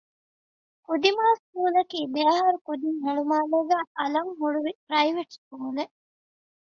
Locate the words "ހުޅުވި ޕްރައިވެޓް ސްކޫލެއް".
4.39-5.93